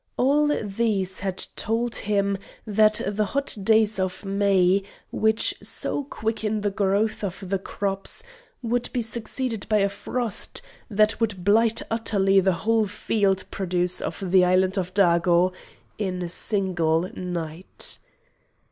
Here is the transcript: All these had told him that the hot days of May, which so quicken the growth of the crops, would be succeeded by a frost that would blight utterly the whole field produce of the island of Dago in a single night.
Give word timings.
All 0.17 0.47
these 0.63 1.19
had 1.19 1.45
told 1.55 1.93
him 1.95 2.39
that 2.65 2.99
the 3.05 3.23
hot 3.37 3.55
days 3.63 3.99
of 3.99 4.25
May, 4.25 4.81
which 5.11 5.53
so 5.61 6.05
quicken 6.05 6.61
the 6.61 6.71
growth 6.71 7.23
of 7.23 7.49
the 7.51 7.59
crops, 7.59 8.23
would 8.63 8.89
be 8.93 9.03
succeeded 9.03 9.67
by 9.69 9.77
a 9.77 9.89
frost 9.89 10.63
that 10.89 11.21
would 11.21 11.43
blight 11.45 11.83
utterly 11.91 12.39
the 12.39 12.53
whole 12.65 12.87
field 12.87 13.43
produce 13.51 14.01
of 14.01 14.31
the 14.31 14.43
island 14.43 14.75
of 14.75 14.91
Dago 14.95 15.53
in 15.99 16.23
a 16.23 16.29
single 16.29 17.07
night. 17.13 17.99